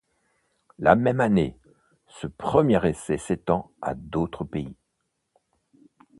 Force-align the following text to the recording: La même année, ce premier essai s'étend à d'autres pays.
La 0.79 0.95
même 0.95 1.21
année, 1.21 1.59
ce 2.07 2.25
premier 2.25 2.83
essai 2.89 3.19
s'étend 3.19 3.69
à 3.83 3.93
d'autres 3.93 4.43
pays. 4.43 4.75